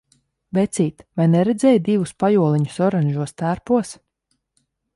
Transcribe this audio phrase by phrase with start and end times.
[0.57, 3.93] Vecīt, vai neredzēji divus pajoliņus oranžos tērpos?